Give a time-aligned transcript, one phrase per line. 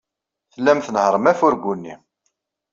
[0.53, 1.95] Tellam tnehhṛem afurgu-nni.